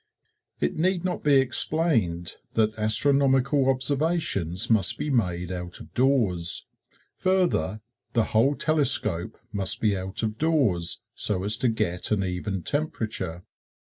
It 0.59 0.75
need 0.77 1.05
not 1.05 1.23
be 1.23 1.35
explained 1.35 2.37
that 2.53 2.73
astronomical 2.75 3.69
observations 3.69 4.67
must 4.67 4.97
be 4.97 5.11
made 5.11 5.51
out 5.51 5.79
of 5.79 5.93
doors. 5.93 6.65
Further, 7.17 7.81
the 8.13 8.23
whole 8.33 8.55
telescope 8.55 9.37
must 9.51 9.79
be 9.79 9.95
out 9.95 10.23
of 10.23 10.39
doors 10.39 11.03
so 11.13 11.43
as 11.43 11.55
to 11.57 11.69
get 11.69 12.09
an 12.09 12.23
even 12.23 12.63
temperature. 12.63 13.43